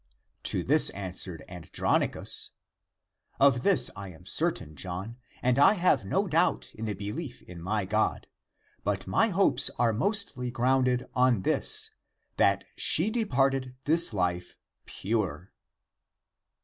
To 0.45 0.63
this 0.63 0.89
answered 0.97 1.45
Andronicus, 1.47 2.49
"Of 3.39 3.61
this 3.61 3.91
I 3.95 4.09
am 4.09 4.25
cer 4.25 4.51
tain, 4.51 4.75
John, 4.75 5.17
and 5.43 5.59
I 5.59 5.73
have 5.73 6.05
no 6.05 6.27
doubt 6.27 6.73
in 6.73 6.85
the 6.85 6.95
belief 6.95 7.43
in 7.43 7.61
my 7.61 7.85
God. 7.85 8.25
But 8.83 9.05
my 9.05 9.27
hopes 9.27 9.69
are 9.77 9.93
mostly 9.93 10.49
grounded 10.49 11.05
on 11.13 11.43
this, 11.43 11.91
that 12.37 12.63
she 12.75 13.11
departed 13.11 13.75
this 13.85 14.11
life 14.11 14.57
pure." 14.87 15.51